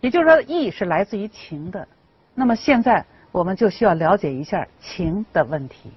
[0.00, 1.86] 也就是说，意是来自于情的。
[2.34, 5.90] 那么现在我们就需要了解一下情的问题。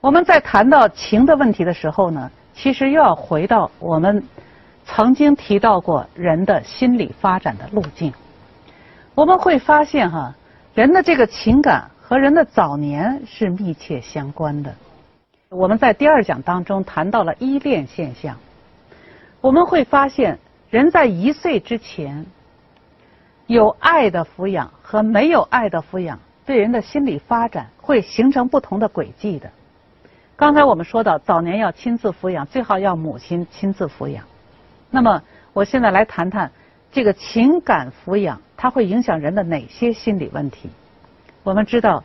[0.00, 4.22] 我们在谈到情的问题的时候呢，其实又要回到我们
[4.84, 8.12] 曾经提到过人的心理发展的路径。
[9.16, 10.32] 我们会发现哈，
[10.74, 14.72] 人的这个情感和人的早年是密切相关的。
[15.48, 18.36] 我们在第二讲当中谈到了依恋现象，
[19.40, 20.38] 我们会发现
[20.70, 22.24] 人在一岁之前。
[23.46, 29.50] 有爱的抚养和没有爱的抚养，对人的心理发展会形成不同的轨迹的。
[30.36, 34.24] 刚才我们说到，早年要亲自抚养，最好要母亲亲自抚养。
[34.90, 36.50] 那么，我现在来谈谈
[36.90, 40.70] 这个情感抚养，它会影响人的哪些心理问题？
[41.42, 42.02] 我们知道，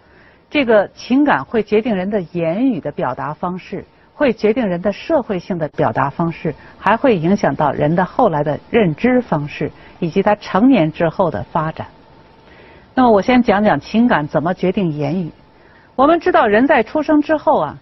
[0.50, 3.86] 这个情感会决定人的言语的表达方式。
[4.20, 11.88] 会决定人的社会性的表达方式，还会影响到人的后来的认知方式，以及他成年之后的发展。
[12.94, 15.32] 那么，我先讲讲情感怎么决定言语。
[15.96, 17.78] 我们知道，人在出生之后啊，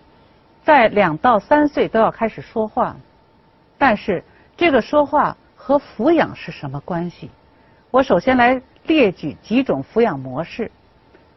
[0.64, 2.96] 在两到三岁都要开始说话，
[3.80, 4.24] 但是
[4.56, 7.32] 这个说话和抚养是什么关系？
[7.90, 10.72] 我首先来列举几种抚养模式。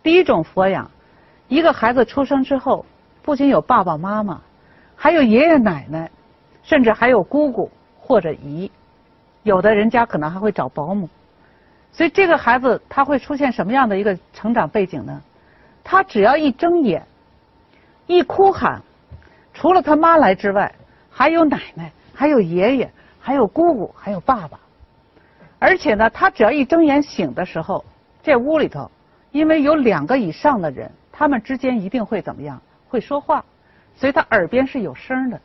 [0.03, 0.91] 第一种抚养，
[1.49, 2.85] 一个孩子出生之后，
[3.23, 4.39] 不仅有爸爸妈妈。
[5.03, 6.11] 还有爷爷奶奶，
[6.63, 8.71] 甚至还有姑姑或者姨，
[9.45, 11.09] 有的人家可能还会找保姆。
[11.91, 15.23] 所以这个孩子他会出现什么样的一个成长背景呢？
[15.83, 17.03] 他只要一睁眼，
[18.07, 18.83] 一哭喊，
[19.55, 20.71] 除了他妈来之外，
[21.09, 24.61] 还有奶奶，还有爷爷，还有姑姑，还有爸爸。
[25.59, 27.83] 而且呢，他只要一睁眼醒的时候，
[28.23, 28.91] 这屋里头，
[29.31, 32.61] 因为有两个以上的人，他们之间一定会怎么样？
[32.87, 33.43] 会说话。
[34.01, 35.39] 所以他耳边是有声的，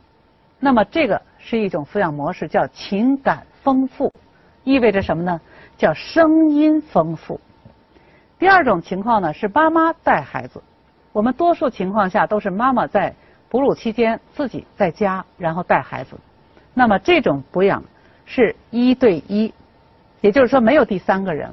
[0.58, 4.10] 那么这个是一种抚养模式，叫情感丰富，
[4.64, 5.38] 意味着什么呢？
[5.76, 7.38] 叫声音丰富。
[8.38, 10.62] 第二种情况呢是妈妈带孩子，
[11.12, 13.14] 我们多数情况下都是妈妈在
[13.50, 16.16] 哺乳期间自己在家，然后带孩子。
[16.72, 17.84] 那么这种抚养
[18.24, 19.52] 是一对一，
[20.22, 21.52] 也就是说没有第三个人。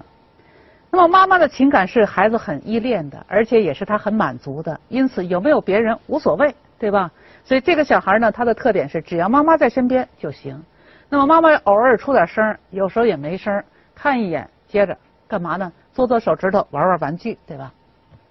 [0.89, 6.55] 那么妈妈的情感是孩子很依恋的，而且也是他很满足的，因此有没有别人无所谓。
[6.83, 7.09] 对吧？
[7.45, 10.61] 所以这个小孩呢，他的特点是只要妈妈在身边就行。
[11.07, 13.63] 那么妈妈偶尔出点声，有时候也没声，
[13.95, 15.71] 看一眼，接着干嘛呢？
[15.93, 17.71] 做做手指头，玩玩玩具，对吧？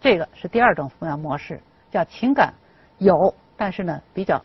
[0.03, 1.59] 这个是第二种抚养模式，
[1.91, 2.53] 叫情感
[2.99, 4.39] 有，但是呢比较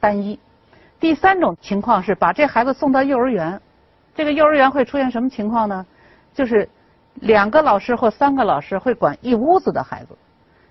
[0.00, 0.40] 单一。
[0.98, 3.60] 第三种情况是把这孩子送到幼儿园，
[4.14, 5.84] 这个幼儿园会出现什么情况呢？
[6.32, 6.66] 就是
[7.16, 10.16] 两个老师或三个老师会管一屋子的孩子，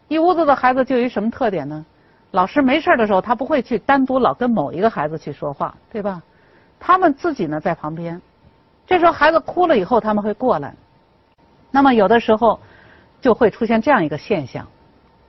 [0.08, 1.86] 一屋子的孩子就有什么特点呢？
[2.32, 6.22] 老师没事的时候，他不会去单独老跟某一个孩子去说话，对吧？
[6.80, 8.22] 他们自己呢在旁边，
[8.86, 10.74] 这时候孩子哭了以后，他们会过来。
[11.72, 12.60] 那么有的时候
[13.22, 14.68] 就会出现这样一个现象，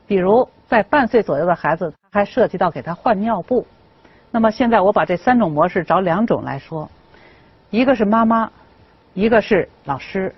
[0.06, 3.66] 比如在半岁左右的孩子，还涉及到给他换尿布。
[4.30, 6.90] 那么现在我把这三种模式找两种来说，
[7.70, 8.50] 一个是妈妈，
[9.14, 10.34] 一个是老师。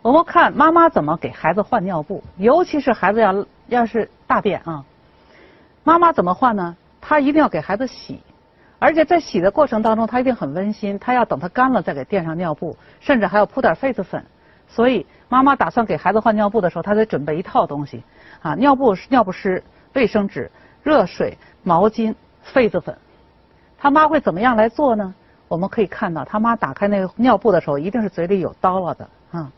[0.00, 4.84] 我们看妈妈怎么给孩子换尿布，尤其是孩子要要是大便啊。
[5.86, 6.74] 妈妈怎么换呢？
[7.00, 8.20] 她一定要给孩子洗，
[8.80, 10.98] 而且在洗的过程当中，她一定很温馨。
[10.98, 14.20] 她要等它干了再给垫上尿布，甚至还要铺点痱子粉。
[14.66, 18.02] 所以妈妈打算给孩子换尿布的时候，她得准备一套东西
[18.42, 20.50] 啊：尿布、尿不湿、卫生纸、
[20.82, 22.12] 热水、毛巾、
[22.52, 22.98] 痱子粉。
[23.78, 25.14] 他妈会怎么样来做呢？
[25.46, 29.52] 我们可以看到，他妈打开那个尿布的时候，一定是嘴里有叨唠的啊：“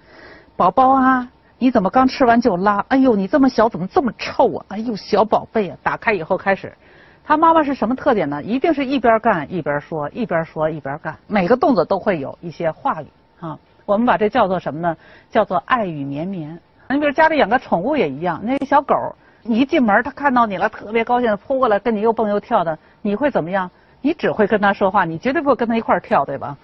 [0.57, 1.27] 宝宝啊。”
[1.61, 2.85] 你怎么刚吃完就拉？
[2.89, 4.65] 哎呦，你这么小怎么这么臭啊？
[4.69, 5.77] 哎呦，小宝贝啊！
[5.83, 6.73] 打开以后开始，
[7.25, 8.41] 他妈妈是什么特点呢？
[8.43, 13.07] 一定是一边干一边说，一边说一边干，每个动作都会有一些话语
[13.41, 13.59] 啊。
[13.85, 14.97] 我们把这叫做什么呢？
[15.31, 16.59] 叫做爱语绵绵。
[16.91, 18.95] 你比如家里养个宠物也一样，那个小狗，
[19.43, 23.69] 你一进门它看到你了，特别高兴，扑过来跟你又蹦又跳的，你会怎么样？
[24.01, 26.57] 你只会跟他说话，你绝对不会跟他一块儿跳，对吧？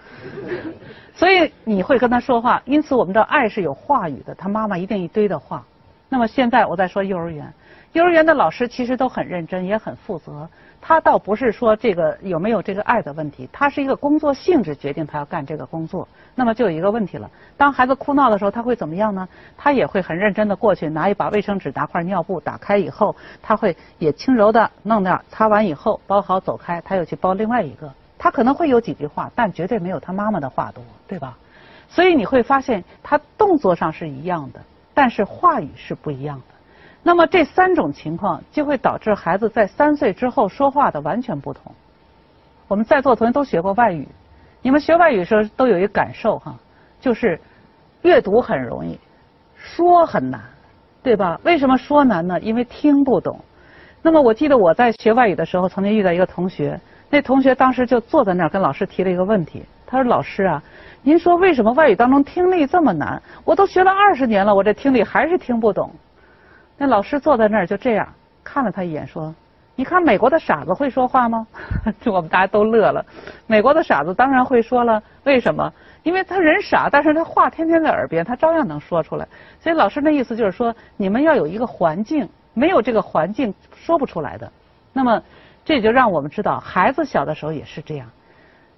[1.14, 4.34] 所以你会跟他说话，因此我们的爱是有话语的。
[4.34, 5.64] 他妈妈一定一堆的话。
[6.08, 7.52] 那么现在我在说幼儿园，
[7.92, 10.48] 幼儿园的老师其实都很认真，也很负责。
[10.86, 16.06] 他倒不是说这个有没有这个爱的问题，他是一个工作性质决定他要干这个工作。
[16.34, 19.26] 那么就有一个问题了：当孩子哭闹的时候，他会怎么样呢？
[19.56, 27.90] 他也会很认真的过去拿一把卫生纸，拿块尿布，打开以后，他会也轻柔的弄点，擦完以后包好走开，他又去包另外一个。
[28.18, 31.38] 他可能会有几句话，但绝对没有他妈妈的话多，对吧？
[31.88, 34.60] 所以你会发现，他动作上是一样的，
[34.92, 36.54] 但是话语是不一样的。
[37.06, 41.70] 那么这三种情况就会导致孩子在三岁之后说话的完全不同。
[42.66, 44.08] 我们在座同学都学过外语，
[44.62, 46.54] 你们学外语的时候都有一个感受哈，
[46.98, 47.38] 就是
[48.00, 48.98] 阅读很容易，
[49.54, 50.40] 说很难，
[51.02, 51.38] 对吧？
[51.44, 52.40] 为什么说难呢？
[52.40, 53.38] 因为听不懂。
[54.00, 56.80] 那么我记得我在学外语的时候，曾经遇到一个同学，
[57.10, 60.62] 那同学当时就坐在那儿跟老师提了一个问题，他说：“老师啊，
[61.02, 63.22] 您说为什么外语当中听力这么难？
[63.44, 65.90] 我都学了二十年了，我这听力还是听不懂。”
[66.76, 68.08] 那老师坐在那儿就这样
[68.42, 69.34] 看了他一眼，说
[69.76, 71.46] ：“你看美国的傻子会说话吗？”
[72.06, 73.04] 我们大家都乐了。
[73.46, 75.72] 美国的傻子当然会说了，为什么？
[76.02, 79.26] 因为他人傻，但是他话天天在耳边，他照样能说出来。
[79.60, 82.28] 所以老师那意思就是说，你们要有一个环境。
[82.56, 84.48] 没有这个环境说不出来的，
[84.92, 85.20] 那么
[85.64, 88.08] 这就让我们知道，孩子小的时候也是这样，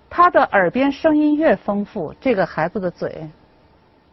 [0.08, 3.28] 他的耳边声音越丰富，这个孩子的嘴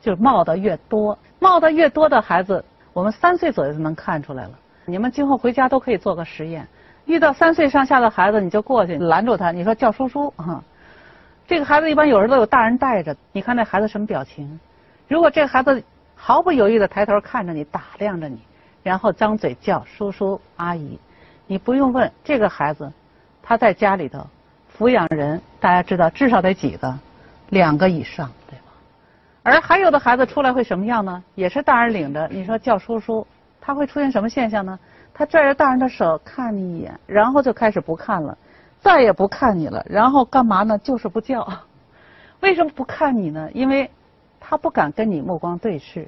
[0.01, 2.61] 就冒的越多，冒的越多的孩子，
[2.93, 4.51] 我们三岁左右就能看出来了。
[4.85, 6.67] 你们今后回家都可以做个实验，
[7.05, 10.63] 遇到三岁上下的孩子，你就过去拦住他，你说叫叔叔哈。
[11.47, 14.59] 这个孩子一般有时候都有大人带着，你看那孩子什么表情？
[15.07, 15.83] 如果这个孩子
[16.15, 18.39] 毫不犹豫的抬头看着你，打量着你。
[18.83, 20.99] 然后张嘴叫叔叔阿姨，
[21.47, 22.91] 你不用问这个孩子，
[23.41, 24.25] 他在家里头
[24.77, 26.93] 抚养人，大家知道至少得几个，
[27.49, 28.29] 两个以上，
[29.43, 31.23] 而还有的孩子出来会什么样呢？
[31.35, 33.27] 也是大人领着，你说叫叔叔，
[33.61, 34.79] 他会出现什么现象呢？
[35.13, 38.37] 他拽着大人的手看你一眼，然后就开始不看了，
[38.79, 40.77] 再也不看你了，然后干嘛呢？
[40.79, 41.47] 就是不叫。
[42.41, 43.49] 为什么不看你呢？
[43.53, 43.89] 因为
[44.39, 46.07] 他不敢跟你目光对视。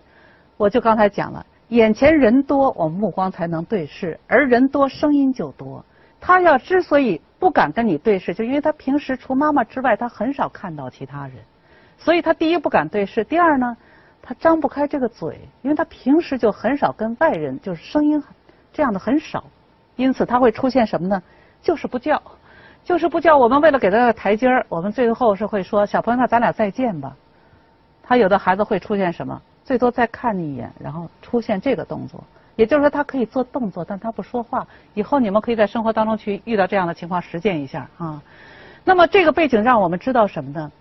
[0.58, 1.46] 我就刚才讲了。
[1.70, 5.84] 眼前人多，我们目光才能对视，而人多声音就多。
[6.22, 11.36] 他要之所以不敢跟你对视，就因为他平时除妈妈之外，他很少看到其他人，
[11.98, 13.76] 所以他第一不敢对视，第二呢，
[14.22, 18.22] 他张不开这个嘴，因为他平时就很少跟外人，就是声音
[18.72, 19.44] 这样的很少，
[19.96, 21.22] 因此他会出现什么呢？
[21.62, 22.22] 就是不叫，
[22.84, 23.38] 就是不叫。
[23.38, 27.16] 我们为了给他个台阶儿，我们最后是会说：“小朋友，那咱俩再见吧。”
[28.04, 29.42] 他有的孩子会出现什么？
[29.64, 32.24] 最多再看你一眼，然后出现这个动作，
[32.56, 34.68] 也就是说他可以做动作，但他不说话。
[34.94, 38.22] 以后你们可以在生活当中去遇到这样的情况，实践一下啊。
[38.84, 40.72] 那么这个背景让我们知道什么呢？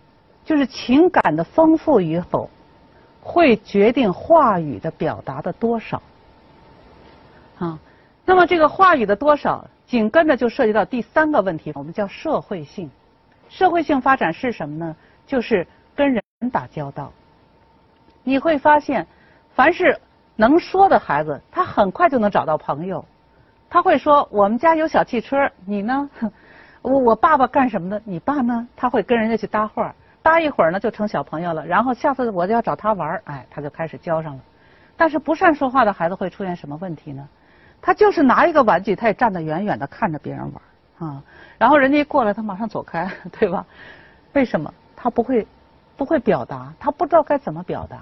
[0.45, 2.49] 就是情感的丰富与否，
[3.23, 6.03] 会决定话语的表达的多少。
[7.59, 7.79] 啊，
[8.25, 12.91] 那么这个话语的多少，紧跟着就涉及到第三个问题，我们叫社会性。
[13.49, 14.97] 社会性发展是什么呢？
[15.27, 17.13] 就是跟人打交道。
[18.23, 19.07] 你会发现，
[19.55, 19.99] 凡是
[20.37, 23.05] 能说的孩子，他很快就能找到朋友。
[23.71, 26.09] 他会说：“我们家有小汽车，你呢？
[26.83, 28.01] 我我爸爸干什么的？
[28.05, 29.95] 你爸呢？”他会跟人家去搭话，
[30.25, 31.67] 搭一会儿呢就成小朋友了。
[31.67, 34.41] 然后下次我就要找他玩儿，哎，他就开始交上了。
[34.97, 37.29] 但是不善说话的孩子会出现什么问题呢？
[37.83, 40.51] 他就是拿一个玩具，他也站得远远的看着别人
[40.99, 41.23] 玩啊。
[41.59, 43.07] 然后人家一过来，他马上走开，
[43.39, 43.67] 对吧？
[44.33, 44.73] 为什么？
[44.97, 45.47] 他不会
[45.95, 47.99] 不会表达，他不知道该怎么表达。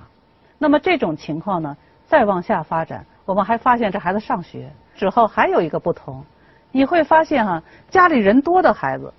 [0.59, 1.77] 那么这种情况呢，
[2.07, 6.25] 再往下发展，我们还发现这孩子上学之后还有一个不同，
[6.71, 7.61] 你会发现哈，
[7.91, 9.13] 家里人多的孩子，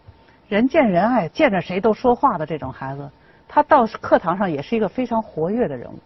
[0.54, 3.10] 人见人爱，见着谁都说话的这种孩子，
[3.48, 5.98] 他到课堂上也是一个非常活跃的人物。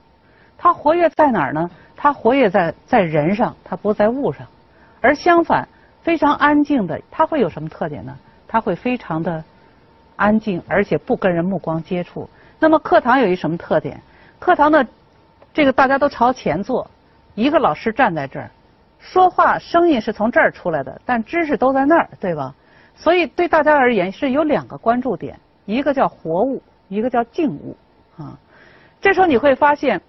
[0.57, 1.69] 他活跃在哪儿呢？
[1.97, 4.47] 他活跃在在人上，他不在物上。
[5.01, 5.67] 而相反，
[6.01, 8.17] 非常安静的，他会有什么特点呢？
[8.47, 9.43] 他会非常的
[10.15, 12.29] 安静，而且不跟人目光接触。
[12.57, 13.99] 那么课堂有一什么特点？
[14.39, 14.87] 课堂的
[15.53, 16.89] 这个大家都朝前坐，
[17.35, 18.49] 一个老师站在这儿，
[18.97, 22.55] 说话声音是从这儿出来的，但知识都在那儿，对吧？
[22.97, 27.77] 所以对大家而言是有两个关注点，一个叫活物，一个叫静物
[28.17, 28.37] 啊。
[28.99, 30.01] 这时候你会发现，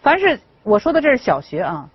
[0.00, 1.88] 凡是我说的这是小学啊，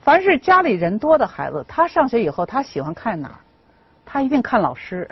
[0.00, 3.38] 凡是家里人多的孩子，他上学以后他喜欢看哪儿？
[4.04, 5.08] 他一定看老师。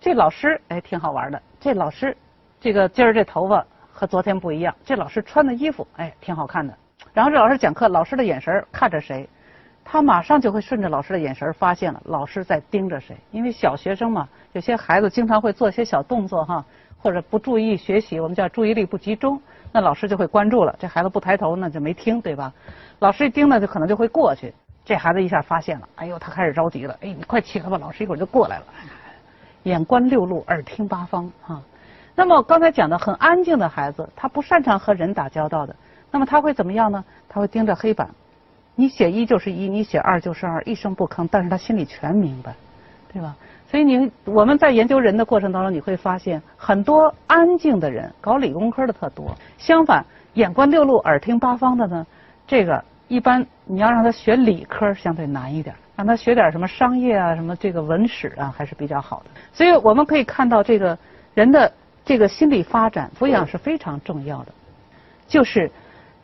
[0.00, 2.16] 这老师哎挺好玩的，这老师
[2.60, 3.64] 这个今儿这头发。
[3.92, 6.72] 和昨天不一样，这老师穿的衣服哎挺好看的。
[7.12, 9.28] 然后这老师讲课，老师的眼神看着谁，
[9.84, 13.16] 他马上就会顺着老师的眼神发现了老师在盯着谁。
[13.30, 16.64] 因为小学生嘛，有些孩子经常会做些小动作哈，
[16.98, 19.40] 或者不注意学习，我们叫注意力不集中，
[19.72, 20.74] 那老师就会关注了。
[20.78, 22.52] 这孩子不抬头，那就没听对吧？
[23.00, 24.54] 老师一盯呢，就可能就会过去。
[24.84, 26.96] 这孩子一下发现了，哎呦，他开始着急了。
[27.00, 28.64] 哎，你快起来吧，老师一会儿就过来了。
[29.64, 31.60] 眼观六路，耳听八方哈。
[32.14, 35.74] 那么刚才讲的很安静的孩子，他不擅长和人打交道的，
[36.10, 37.04] 那么他会怎么样呢？
[37.28, 38.08] 他会盯着黑板，
[38.80, 42.54] 你写一就是一，你写二就是二，一声不吭，但是他心里全明白，
[43.12, 43.36] 对吧？
[43.70, 52.06] 所以你我们在研究人的过程当中，你会发现很多安静的人搞理工科的特多，相反眼观六路，耳听八方的呢，
[52.46, 59.30] 这个一般你要让他学理科相对难一点，让他学点什么商业啊，什么这个文史啊，还是比较好的。
[59.52, 60.98] 所以我们可以看到这个
[61.34, 61.70] 人的。
[62.02, 64.52] 这个心理发展抚养是非常重要的，
[65.28, 65.70] 就是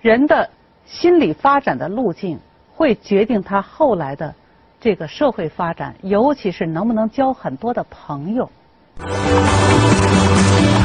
[0.00, 0.48] 人的
[0.84, 2.40] 心理发展的路径
[2.76, 4.34] 会决定他后来的
[4.78, 8.50] 这个社会发展，尤其是能不能交很多的朋友。